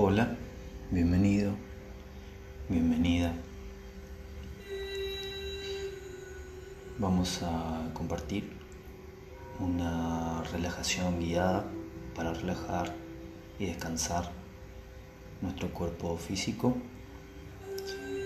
[0.00, 0.28] Hola,
[0.92, 1.50] bienvenido,
[2.68, 3.32] bienvenida.
[7.00, 8.48] Vamos a compartir
[9.58, 11.64] una relajación guiada
[12.14, 12.94] para relajar
[13.58, 14.30] y descansar
[15.42, 16.76] nuestro cuerpo físico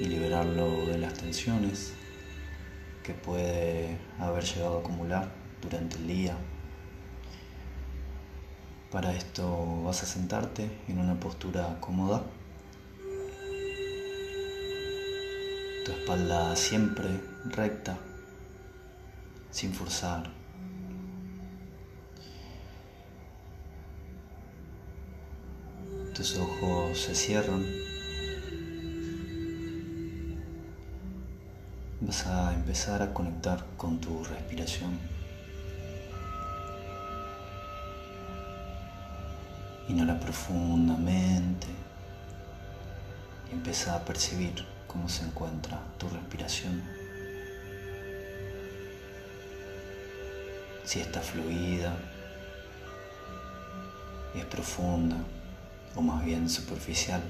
[0.00, 1.92] y liberarlo de las tensiones
[3.02, 6.34] que puede haber llegado a acumular durante el día.
[8.90, 12.22] Para esto vas a sentarte en una postura cómoda.
[15.84, 17.20] Tu espalda siempre
[17.50, 17.98] recta,
[19.50, 20.30] sin forzar.
[26.14, 27.66] Tus ojos se cierran.
[32.00, 34.98] Vas a empezar a conectar con tu respiración.
[39.88, 41.66] Inhala profundamente
[43.50, 46.82] y empieza a percibir cómo se encuentra tu respiración.
[50.84, 51.96] Si está fluida,
[54.34, 55.16] es profunda
[55.96, 57.22] o más bien superficial.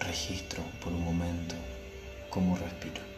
[0.00, 1.54] Registro por un momento
[2.30, 3.15] cómo respiro.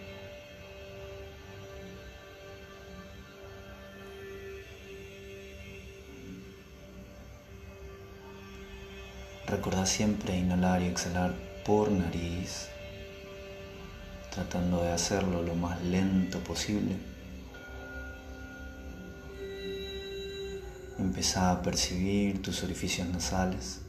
[9.59, 11.35] Recordá siempre inhalar y exhalar
[11.67, 12.69] por nariz,
[14.31, 16.95] tratando de hacerlo lo más lento posible.
[20.97, 23.81] Empezá a percibir tus orificios nasales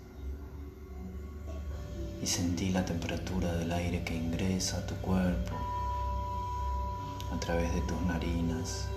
[2.23, 5.55] y sentí la temperatura del aire que ingresa a tu cuerpo
[7.31, 8.87] a través de tus narinas.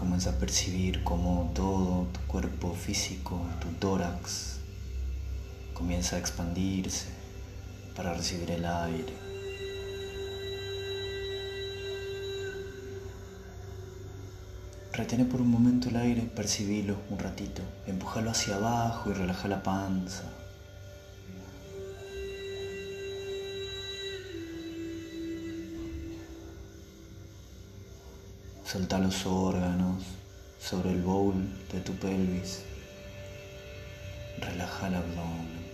[0.00, 4.56] Comienza a percibir cómo todo tu cuerpo físico, tu tórax,
[5.74, 7.08] comienza a expandirse
[7.94, 9.12] para recibir el aire.
[14.94, 19.62] Retene por un momento el aire, percibilo un ratito, empújalo hacia abajo y relaja la
[19.62, 20.24] panza.
[28.70, 30.04] Solta los órganos
[30.60, 31.34] sobre el bowl
[31.72, 32.60] de tu pelvis.
[34.38, 35.66] Relaja el abdomen.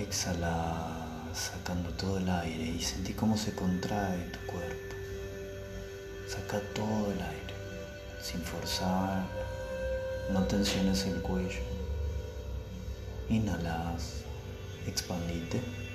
[0.00, 4.96] Exhala sacando todo el aire y sentí cómo se contrae tu cuerpo.
[6.26, 7.54] Saca todo el aire
[8.20, 9.28] sin forzar.
[10.32, 11.62] No tensiones el cuello.
[13.28, 14.22] Inhalas,
[14.88, 15.85] expandite.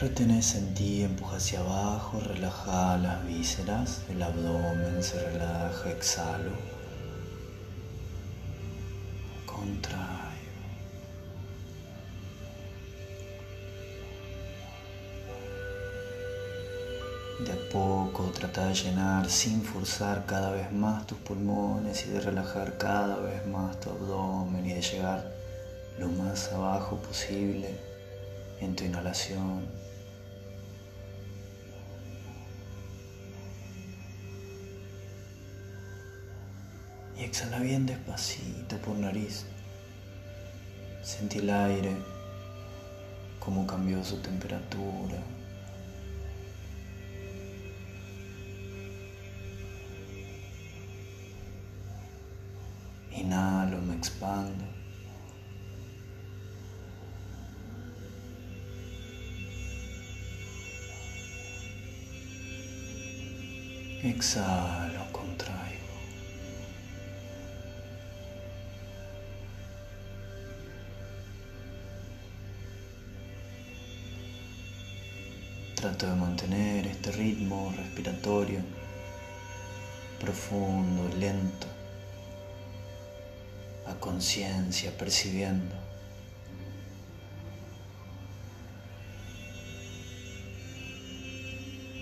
[0.00, 6.52] Retenés en ti, empuja hacia abajo, relaja las vísceras, el abdomen se relaja, exhalo.
[9.44, 10.40] Contrae.
[17.44, 22.20] De a poco trata de llenar sin forzar cada vez más tus pulmones y de
[22.20, 25.30] relajar cada vez más tu abdomen y de llegar
[25.98, 27.78] lo más abajo posible
[28.60, 29.89] en tu inhalación.
[37.20, 39.44] Y exhala bien despacito por nariz.
[41.02, 41.94] Sentí el aire,
[43.38, 45.22] cómo cambió su temperatura.
[53.12, 54.64] Inhalo, me expando.
[64.02, 64.89] Exhalo,
[76.00, 78.60] De mantener este ritmo respiratorio
[80.18, 81.66] profundo, lento,
[83.86, 85.74] a conciencia, percibiendo.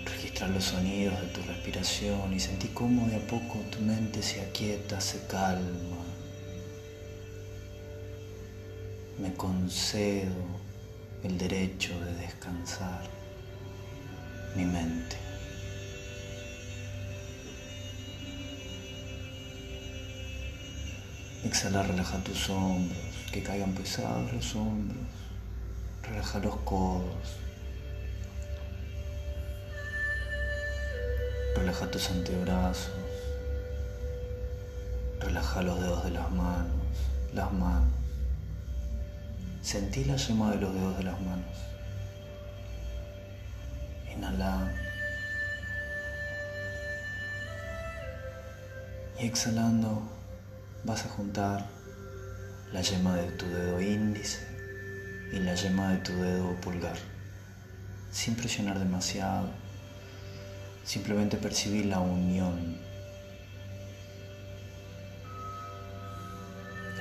[0.05, 4.39] Registra los sonidos de tu respiración y sentí cómo de a poco tu mente se
[4.39, 5.97] aquieta, se calma.
[9.17, 10.45] Me concedo
[11.21, 13.19] el derecho de descansar
[14.55, 15.17] mi mente.
[21.43, 22.97] Exhala, relaja tus hombros,
[23.31, 25.07] que caigan pesados los hombros.
[26.03, 27.37] Relaja los codos.
[31.55, 32.91] Relaja tus antebrazos.
[35.19, 36.71] Relaja los dedos de las manos,
[37.33, 37.89] las manos.
[39.61, 41.57] Sentí la yema de los dedos de las manos.
[44.19, 44.69] Inhala.
[49.17, 50.01] Y exhalando
[50.83, 51.65] vas a juntar
[52.73, 54.39] la yema de tu dedo índice
[55.31, 56.97] y la yema de tu dedo pulgar,
[58.11, 59.49] sin presionar demasiado,
[60.83, 62.77] simplemente percibir la unión,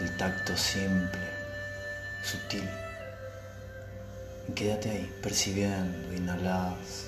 [0.00, 1.28] el tacto simple,
[2.22, 2.68] sutil.
[4.48, 7.07] Y quédate ahí, percibiendo, inhalas.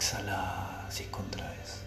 [0.00, 1.82] Exhalas y contraes.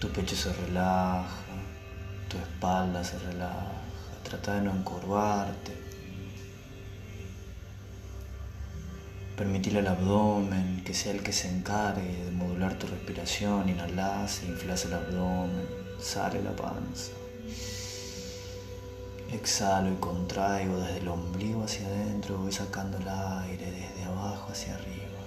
[0.00, 1.28] Tu pecho se relaja,
[2.28, 3.80] tu espalda se relaja,
[4.24, 5.72] trata de no encorvarte.
[9.36, 14.84] Permitir al abdomen que sea el que se encargue de modular tu respiración, inhalas inflas
[14.86, 15.68] el abdomen,
[16.00, 17.12] sale la panza.
[19.34, 24.76] Exhalo y contraigo desde el ombligo hacia adentro, voy sacando el aire desde abajo hacia
[24.76, 25.18] arriba.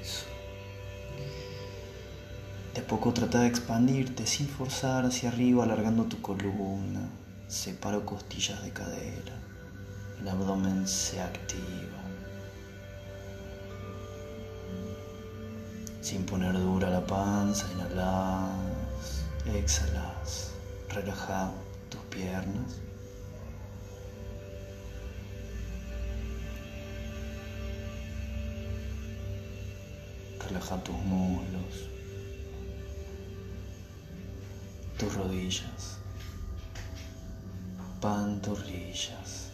[0.00, 0.26] Eso.
[2.74, 7.08] De a poco trata de expandirte sin forzar hacia arriba, alargando tu columna.
[7.46, 9.38] Separo costillas de cadera.
[10.20, 12.02] El abdomen se activa.
[16.00, 18.50] Sin poner dura la panza, inhalas,
[19.46, 20.50] exhalas,
[20.88, 21.67] relaja tus
[22.18, 22.80] piernas.
[30.46, 31.88] Relaja tus muslos.
[34.98, 35.98] tus rodillas,
[38.00, 39.50] pantorrillas,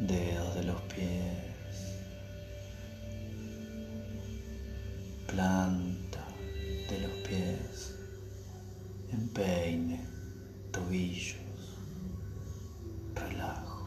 [0.00, 2.00] dedos de los pies,
[5.28, 6.26] planta
[6.90, 7.94] de los pies,
[9.12, 10.04] empeine,
[10.72, 11.36] tobillos,
[13.14, 13.86] relajo.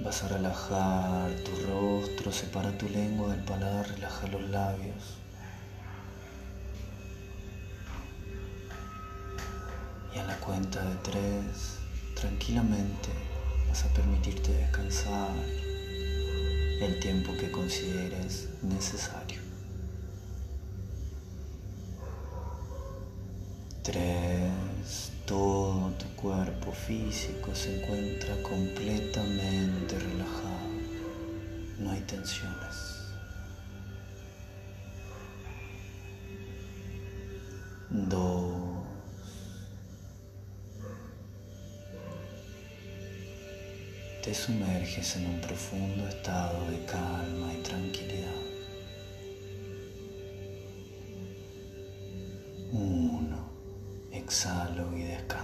[0.00, 5.18] Vas a relajar tu rostro, separa tu lengua del paladar, relaja los labios.
[10.14, 11.78] Y a la cuenta de tres,
[12.14, 13.08] tranquilamente
[13.68, 15.34] vas a permitirte descansar
[16.80, 19.43] el tiempo que consideres necesario.
[23.84, 30.70] Tres, todo tu cuerpo físico se encuentra completamente relajado.
[31.78, 33.12] No hay tensiones.
[37.90, 38.54] Dos.
[44.22, 48.53] Te sumerges en un profundo estado de calma y tranquilidad.
[54.44, 55.43] Exhalo y descanso.